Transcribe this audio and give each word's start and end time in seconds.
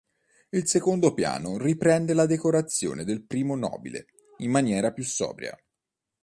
Il 0.49 0.65
secondo 0.67 1.13
piano 1.13 1.59
riprende 1.59 2.15
la 2.15 2.25
decorazione 2.25 3.03
del 3.03 3.21
piano 3.23 3.53
nobile 3.53 4.07
in 4.37 4.49
maniera 4.49 4.91
più 4.91 5.03
sobria. 5.03 5.55